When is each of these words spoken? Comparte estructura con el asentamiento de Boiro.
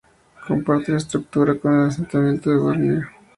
Comparte 0.47 0.95
estructura 0.95 1.59
con 1.59 1.75
el 1.75 1.89
asentamiento 1.89 2.49
de 2.49 2.57
Boiro. 2.57 3.07